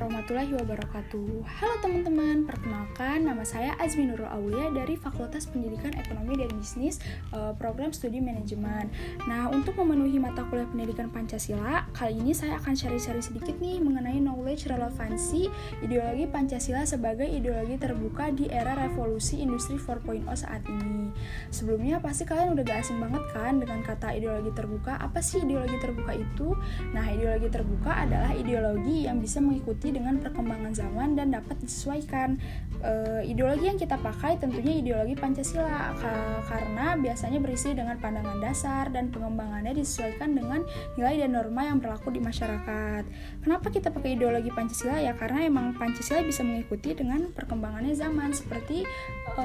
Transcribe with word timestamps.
warahmatullahi 0.00 0.56
wabarakatuh. 0.56 1.44
Halo 1.44 1.76
teman-teman, 1.84 2.48
perkenalkan 2.48 3.20
nama 3.20 3.44
saya 3.44 3.76
Azmi 3.76 4.08
Nurul 4.08 4.32
Aulia 4.32 4.72
dari 4.72 4.96
Fakultas 4.96 5.44
Pendidikan 5.44 5.92
Ekonomi 5.92 6.40
dan 6.40 6.48
Bisnis 6.56 7.04
eh, 7.36 7.52
Program 7.60 7.92
Studi 7.92 8.16
Manajemen. 8.16 8.88
Nah, 9.28 9.52
untuk 9.52 9.76
memenuhi 9.76 10.16
mata 10.16 10.48
kuliah 10.48 10.64
pendidikan 10.72 11.12
Pancasila 11.12 11.84
Kali 11.92 12.16
ini 12.16 12.32
saya 12.32 12.56
akan 12.56 12.72
share-share 12.72 13.20
sedikit 13.20 13.60
nih 13.60 13.76
mengenai 13.84 14.24
knowledge 14.24 14.72
relevansi 14.72 15.52
ideologi 15.84 16.24
Pancasila 16.32 16.88
sebagai 16.88 17.28
ideologi 17.28 17.76
terbuka 17.76 18.32
di 18.32 18.48
era 18.48 18.72
revolusi 18.72 19.44
industri 19.44 19.76
4.0 19.76 20.24
saat 20.32 20.64
ini. 20.64 21.12
Sebelumnya 21.52 22.00
pasti 22.00 22.24
kalian 22.24 22.56
udah 22.56 22.64
gak 22.64 22.88
asing 22.88 23.04
banget 23.04 23.24
kan 23.36 23.60
dengan 23.60 23.84
kata 23.84 24.16
ideologi 24.16 24.48
terbuka? 24.56 24.96
Apa 24.96 25.20
sih 25.20 25.44
ideologi 25.44 25.76
terbuka 25.76 26.16
itu? 26.16 26.56
Nah, 26.96 27.04
ideologi 27.12 27.52
terbuka 27.52 27.92
adalah 28.08 28.32
ideologi 28.32 29.04
yang 29.04 29.20
bisa 29.20 29.44
mengikuti 29.44 29.89
dengan 29.90 30.18
perkembangan 30.22 30.72
zaman 30.72 31.18
dan 31.18 31.34
dapat 31.34 31.58
disesuaikan. 31.60 32.38
E, 32.80 32.92
ideologi 33.28 33.68
yang 33.68 33.78
kita 33.78 34.00
pakai 34.00 34.40
tentunya 34.40 34.80
ideologi 34.80 35.14
Pancasila 35.18 35.92
ka 35.98 36.14
karena 36.48 36.96
biasanya 36.96 37.38
berisi 37.42 37.76
dengan 37.76 38.00
pandangan 38.00 38.38
dasar 38.40 38.88
dan 38.88 39.12
pengembangannya 39.12 39.76
disesuaikan 39.76 40.32
dengan 40.32 40.64
nilai 40.96 41.26
dan 41.26 41.36
norma 41.36 41.66
yang 41.68 41.78
berlaku 41.78 42.14
di 42.14 42.22
masyarakat. 42.22 43.02
Kenapa 43.44 43.66
kita 43.68 43.92
pakai 43.92 44.16
ideologi 44.16 44.48
Pancasila 44.48 44.98
ya? 44.98 45.12
Karena 45.14 45.44
emang 45.44 45.76
Pancasila 45.76 46.24
bisa 46.24 46.40
mengikuti 46.40 46.96
dengan 46.96 47.30
perkembangannya 47.30 47.92
zaman 47.92 48.32
seperti 48.32 48.88
e, 49.36 49.44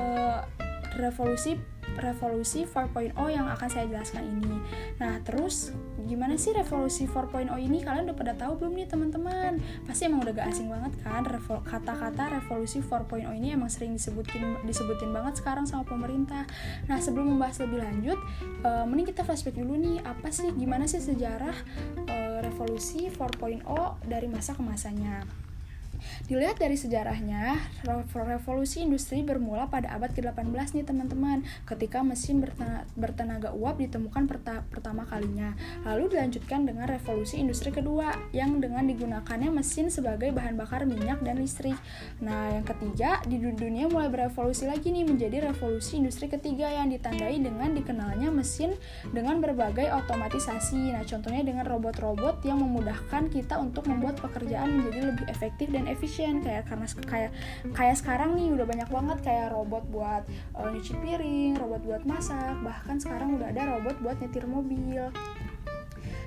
revolusi 0.95 1.59
revolusi 1.95 2.67
4.0 2.67 3.15
yang 3.31 3.47
akan 3.47 3.69
saya 3.71 3.87
jelaskan 3.87 4.27
ini. 4.27 4.57
Nah, 4.99 5.21
terus 5.23 5.71
gimana 6.05 6.37
sih 6.37 6.53
revolusi 6.53 7.09
4.0 7.09 7.49
ini? 7.57 7.81
Kalian 7.81 8.07
udah 8.09 8.17
pada 8.17 8.33
tahu 8.37 8.61
belum 8.61 8.73
nih 8.77 8.87
teman-teman? 8.87 9.57
Pasti 9.89 10.05
emang 10.05 10.21
udah 10.21 10.33
gak 10.37 10.47
asing 10.53 10.69
banget 10.69 10.93
kan 11.01 11.25
kata-kata 11.65 12.41
revolusi 12.41 12.79
4.0 12.81 13.25
ini 13.33 13.53
emang 13.53 13.67
sering 13.67 13.97
disebutin 13.97 14.61
disebutin 14.63 15.09
banget 15.11 15.41
sekarang 15.41 15.65
sama 15.65 15.83
pemerintah. 15.85 16.45
Nah, 16.85 17.01
sebelum 17.01 17.35
membahas 17.35 17.61
lebih 17.65 17.81
lanjut, 17.81 18.19
uh, 18.63 18.85
mending 18.85 19.09
kita 19.09 19.25
flashback 19.25 19.57
dulu 19.57 19.75
nih, 19.77 20.01
apa 20.05 20.29
sih 20.29 20.53
gimana 20.53 20.85
sih 20.85 21.01
sejarah 21.01 21.55
uh, 22.07 22.37
revolusi 22.45 23.09
4.0 23.09 23.65
dari 24.05 24.27
masa 24.29 24.53
ke 24.53 24.61
masanya? 24.61 25.44
Dilihat 26.27 26.57
dari 26.59 26.75
sejarahnya, 26.77 27.57
revolusi 28.13 28.81
industri 28.81 29.21
bermula 29.21 29.67
pada 29.69 29.93
abad 29.95 30.11
ke-18 30.13 30.75
nih 30.75 30.85
teman-teman, 30.85 31.43
ketika 31.65 32.01
mesin 32.01 32.43
bertenaga 32.95 33.51
uap 33.53 33.79
ditemukan 33.79 34.27
pertama 34.71 35.07
kalinya. 35.07 35.53
Lalu 35.85 36.17
dilanjutkan 36.17 36.65
dengan 36.65 36.89
revolusi 36.89 37.39
industri 37.39 37.69
kedua, 37.71 38.15
yang 38.33 38.59
dengan 38.59 38.87
digunakannya 38.89 39.51
mesin 39.51 39.87
sebagai 39.93 40.31
bahan 40.35 40.57
bakar 40.59 40.83
minyak 40.83 41.21
dan 41.21 41.39
listrik. 41.39 41.77
Nah, 42.19 42.51
yang 42.51 42.65
ketiga, 42.67 43.21
di 43.25 43.39
dunia 43.39 43.87
mulai 43.87 44.09
berevolusi 44.09 44.65
lagi 44.65 44.91
nih 44.91 45.05
menjadi 45.07 45.51
revolusi 45.51 46.01
industri 46.01 46.27
ketiga 46.27 46.67
yang 46.67 46.89
ditandai 46.89 47.37
dengan 47.39 47.71
dikenalnya 47.71 48.29
mesin 48.33 48.73
dengan 49.13 49.39
berbagai 49.39 49.91
otomatisasi. 50.05 50.95
Nah, 50.95 51.03
contohnya 51.05 51.45
dengan 51.45 51.65
robot-robot 51.69 52.41
yang 52.43 52.59
memudahkan 52.61 53.29
kita 53.29 53.61
untuk 53.61 53.87
membuat 53.87 54.17
pekerjaan 54.19 54.81
menjadi 54.81 55.13
lebih 55.13 55.25
efektif 55.29 55.69
dan 55.71 55.84
efisien 55.87 56.41
kayak 56.41 56.67
karena 56.67 56.85
kayak 57.05 57.31
kayak 57.73 57.95
sekarang 57.95 58.35
nih 58.35 58.51
udah 58.53 58.65
banyak 58.67 58.89
banget 58.89 59.17
kayak 59.23 59.47
robot 59.53 59.83
buat 59.89 60.23
uh, 60.57 60.67
nyuci 60.69 60.93
piring, 60.99 61.57
robot 61.57 61.81
buat 61.85 62.03
masak, 62.03 62.57
bahkan 62.61 62.97
sekarang 62.97 63.37
udah 63.37 63.49
ada 63.53 63.77
robot 63.77 63.95
buat 64.01 64.17
nyetir 64.19 64.45
mobil. 64.49 65.09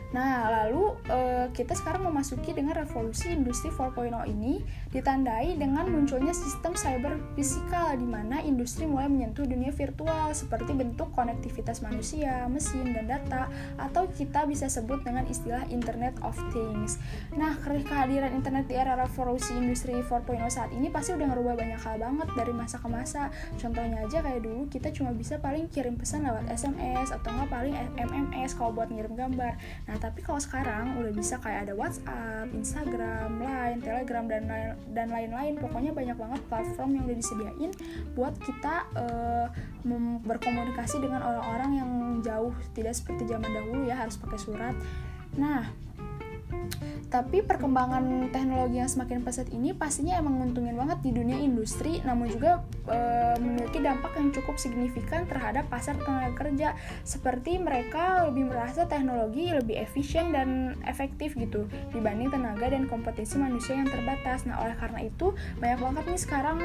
Nah, 0.08 0.48
lalu 0.48 0.96
uh, 1.12 1.52
kita 1.52 1.76
sekarang 1.76 2.08
memasuki 2.08 2.56
dengan 2.56 2.80
revolusi 2.80 3.28
industri 3.28 3.68
4.0 3.68 4.08
ini 4.32 4.64
ditandai 4.88 5.60
dengan 5.60 5.84
munculnya 5.84 6.32
sistem 6.32 6.72
cyber 6.72 7.20
fisikal 7.36 7.92
di 7.92 8.08
mana 8.08 8.40
industri 8.40 8.88
mulai 8.88 9.12
menyentuh 9.12 9.44
dunia 9.44 9.68
virtual 9.68 10.32
seperti 10.32 10.72
bentuk 10.72 11.12
konektivitas 11.12 11.84
manusia, 11.84 12.48
mesin, 12.48 12.96
dan 12.96 13.04
data 13.04 13.52
atau 13.76 14.08
kita 14.08 14.48
bisa 14.48 14.72
sebut 14.72 15.04
dengan 15.04 15.28
istilah 15.28 15.68
Internet 15.68 16.16
of 16.24 16.32
Things. 16.56 16.96
Nah, 17.36 17.60
kehadiran 17.60 18.32
internet 18.32 18.64
di 18.64 18.80
era 18.80 18.96
revolusi 18.96 19.52
industri 19.52 19.92
4.0 20.00 20.40
saat 20.48 20.70
ini 20.72 20.88
pasti 20.88 21.12
udah 21.12 21.28
ngerubah 21.28 21.54
banyak 21.60 21.80
hal 21.84 21.96
banget 22.00 22.28
dari 22.32 22.52
masa 22.56 22.80
ke 22.80 22.88
masa. 22.88 23.28
Contohnya 23.60 24.08
aja 24.08 24.24
kayak 24.24 24.40
dulu 24.40 24.64
kita 24.72 24.88
cuma 24.94 25.12
bisa 25.12 25.36
paling 25.36 25.68
kirim 25.68 26.00
pesan 26.00 26.24
lewat 26.24 26.48
SMS 26.48 27.12
atau 27.12 27.28
nggak 27.28 27.50
paling 27.52 27.74
MMS 28.00 28.56
kalau 28.56 28.72
buat 28.72 28.88
ngirim 28.88 29.12
gambar. 29.12 29.52
Nah, 29.84 29.97
tapi 29.98 30.22
kalau 30.22 30.38
sekarang 30.38 30.98
udah 30.98 31.12
bisa 31.12 31.38
kayak 31.42 31.68
ada 31.68 31.74
WhatsApp, 31.74 32.50
Instagram, 32.54 33.42
Line, 33.42 33.78
Telegram 33.82 34.24
dan 34.26 34.42
lain 34.46 34.70
dan 34.94 35.06
lain-lain. 35.10 35.58
Pokoknya 35.58 35.90
banyak 35.90 36.16
banget 36.16 36.40
platform 36.46 36.90
yang 36.98 37.04
udah 37.10 37.18
disediain 37.18 37.70
buat 38.14 38.34
kita 38.42 38.74
uh, 38.94 39.46
berkomunikasi 40.22 41.02
dengan 41.02 41.22
orang-orang 41.22 41.70
yang 41.78 41.90
jauh, 42.22 42.54
tidak 42.72 42.94
seperti 42.94 43.26
zaman 43.26 43.50
dahulu 43.50 43.86
ya 43.86 43.98
harus 43.98 44.14
pakai 44.18 44.38
surat. 44.38 44.74
Nah, 45.34 45.87
tapi 47.08 47.40
perkembangan 47.40 48.34
teknologi 48.34 48.82
yang 48.82 48.90
semakin 48.90 49.22
pesat 49.22 49.48
ini 49.54 49.72
pastinya 49.72 50.18
emang 50.18 50.42
nguntungin 50.42 50.74
banget 50.74 50.98
di 51.00 51.10
dunia 51.14 51.38
industri, 51.38 52.02
namun 52.02 52.28
juga 52.28 52.66
e, 52.90 52.98
memiliki 53.40 53.78
dampak 53.78 54.18
yang 54.18 54.34
cukup 54.34 54.58
signifikan 54.58 55.24
terhadap 55.24 55.70
pasar 55.72 55.94
tenaga 55.96 56.34
kerja. 56.34 56.74
Seperti 57.06 57.56
mereka 57.56 58.28
lebih 58.28 58.50
merasa 58.50 58.84
teknologi 58.84 59.50
lebih 59.54 59.80
efisien 59.80 60.34
dan 60.34 60.76
efektif 60.84 61.38
gitu 61.38 61.64
dibanding 61.94 62.28
tenaga 62.28 62.68
dan 62.68 62.84
kompetisi 62.90 63.40
manusia 63.40 63.78
yang 63.78 63.88
terbatas. 63.88 64.44
Nah, 64.44 64.60
oleh 64.60 64.76
karena 64.76 65.06
itu 65.06 65.32
banyak 65.62 65.80
banget 65.80 66.04
nih 66.10 66.20
sekarang 66.20 66.58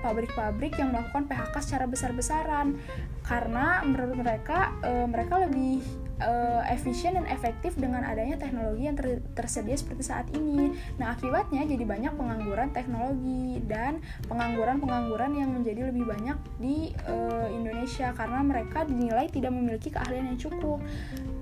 pabrik-pabrik 0.00 0.78
yang 0.80 0.94
melakukan 0.94 1.28
PHK 1.28 1.54
secara 1.60 1.84
besar-besaran 1.86 2.78
karena 3.26 3.84
menurut 3.84 4.16
mereka 4.16 4.74
e, 4.82 5.06
mereka 5.06 5.44
lebih 5.44 5.84
uh, 6.20 6.62
efisien 6.68 7.16
dan 7.16 7.26
efektif 7.26 7.74
dengan 7.76 8.04
adanya 8.04 8.36
teknologi 8.36 8.86
yang 8.86 8.96
ter 8.96 9.24
tersedia 9.34 9.74
seperti 9.74 10.04
saat 10.06 10.28
ini. 10.36 10.76
Nah, 11.00 11.16
akibatnya 11.16 11.64
jadi 11.66 11.84
banyak 11.84 12.12
pengangguran 12.14 12.70
teknologi 12.70 13.58
dan 13.66 14.04
pengangguran-pengangguran 14.28 15.32
yang 15.36 15.50
menjadi 15.50 15.90
lebih 15.90 16.04
banyak 16.06 16.36
di 16.60 16.92
uh, 17.08 17.48
Indonesia 17.50 18.12
karena 18.14 18.40
mereka 18.44 18.84
dinilai 18.84 19.26
tidak 19.32 19.50
memiliki 19.50 19.88
keahlian 19.90 20.36
yang 20.36 20.38
cukup. 20.38 20.78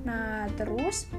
Nah, 0.06 0.48
terus 0.56 1.10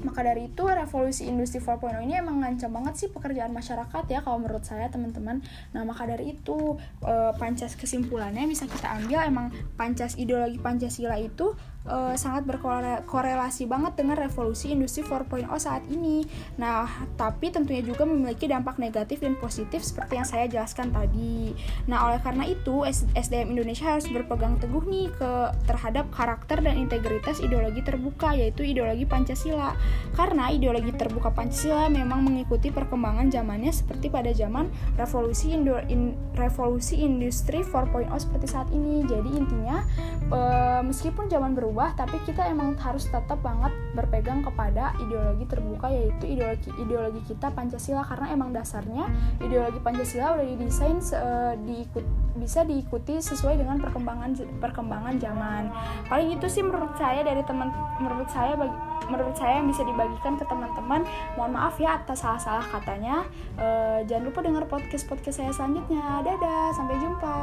maka 0.00 0.24
dari 0.24 0.48
itu 0.48 0.64
revolusi 0.64 1.28
industri 1.28 1.60
4.0 1.60 2.00
ini 2.04 2.16
emang 2.16 2.40
ngancam 2.40 2.72
banget 2.72 2.94
sih 2.96 3.08
pekerjaan 3.12 3.52
masyarakat 3.52 4.04
ya 4.08 4.24
kalau 4.24 4.40
menurut 4.40 4.64
saya 4.64 4.88
teman-teman. 4.88 5.44
Nah 5.76 5.82
maka 5.84 6.08
dari 6.08 6.32
itu 6.36 6.80
e, 7.04 7.14
pancas 7.36 7.76
kesimpulannya 7.76 8.48
bisa 8.48 8.64
kita 8.64 8.88
ambil 8.96 9.20
emang 9.20 9.46
pancas 9.76 10.16
ideologi 10.16 10.56
pancasila 10.56 11.20
itu 11.20 11.52
e, 11.84 12.14
sangat 12.16 12.46
berkorelasi 12.46 13.66
banget 13.66 13.98
dengan 13.98 14.16
revolusi 14.20 14.72
industri 14.72 15.02
4.0 15.02 15.48
saat 15.58 15.84
ini. 15.90 16.24
Nah 16.60 16.86
tapi 17.18 17.50
tentunya 17.50 17.82
juga 17.82 18.06
memiliki 18.06 18.46
dampak 18.46 18.78
negatif 18.78 19.20
dan 19.24 19.36
positif 19.36 19.82
seperti 19.82 20.20
yang 20.20 20.28
saya 20.28 20.46
jelaskan 20.46 20.92
tadi. 20.94 21.56
Nah 21.88 22.10
oleh 22.10 22.20
karena 22.22 22.46
itu 22.46 22.86
SDM 23.16 23.56
Indonesia 23.56 23.96
harus 23.96 24.06
berpegang 24.08 24.60
teguh 24.60 24.84
nih 24.86 25.08
ke 25.14 25.30
terhadap 25.66 26.08
karakter 26.14 26.62
dan 26.62 26.76
integritas 26.78 27.40
ideologi 27.42 27.80
terbuka 27.82 28.32
yaitu 28.36 28.62
ideologi 28.62 29.04
pancasila 29.08 29.74
karena 30.14 30.52
ideologi 30.52 30.92
terbuka 30.92 31.30
Pancasila 31.30 31.88
memang 31.88 32.20
mengikuti 32.26 32.68
perkembangan 32.68 33.32
zamannya 33.32 33.72
seperti 33.72 34.12
pada 34.12 34.34
zaman 34.34 34.68
revolusi 34.98 35.56
Indo 35.56 35.80
in, 35.88 36.12
revolusi 36.36 37.00
industri 37.00 37.64
4.0 37.64 38.10
seperti 38.18 38.46
saat 38.50 38.68
ini. 38.74 39.06
Jadi 39.06 39.30
intinya 39.32 39.80
e, 40.28 40.40
meskipun 40.84 41.30
zaman 41.30 41.56
berubah 41.56 41.69
tapi 41.94 42.18
kita 42.26 42.46
emang 42.50 42.74
harus 42.78 43.06
tetap 43.06 43.38
banget 43.40 43.72
berpegang 43.94 44.42
kepada 44.42 44.92
ideologi 44.98 45.44
terbuka 45.46 45.88
yaitu 45.88 46.24
ideologi 46.26 46.70
ideologi 46.80 47.20
kita 47.30 47.50
Pancasila 47.54 48.02
karena 48.04 48.26
emang 48.34 48.50
dasarnya 48.50 49.06
ideologi 49.38 49.78
Pancasila 49.80 50.36
udah 50.38 50.46
didesain 50.46 50.98
e, 51.00 51.28
diikut 51.64 52.04
bisa 52.38 52.62
diikuti 52.64 53.18
sesuai 53.20 53.58
dengan 53.58 53.76
perkembangan 53.82 54.38
perkembangan 54.62 55.18
zaman. 55.18 55.68
Paling 56.06 56.38
itu 56.38 56.46
sih 56.46 56.62
menurut 56.62 56.94
saya 56.96 57.20
dari 57.26 57.42
teman 57.44 57.68
menurut 57.98 58.28
saya 58.30 58.54
bagi 58.56 58.76
menurut 59.10 59.34
saya 59.34 59.58
yang 59.58 59.68
bisa 59.68 59.82
dibagikan 59.82 60.38
ke 60.38 60.44
teman-teman. 60.46 61.02
Mohon 61.34 61.52
maaf 61.58 61.76
ya 61.82 61.98
atas 61.98 62.22
salah-salah 62.22 62.64
katanya. 62.70 63.26
E, 63.58 63.66
jangan 64.06 64.24
lupa 64.30 64.40
dengar 64.46 64.64
podcast-podcast 64.70 65.42
saya 65.42 65.52
selanjutnya. 65.52 66.22
Dadah, 66.22 66.70
sampai 66.72 66.96
jumpa. 67.02 67.36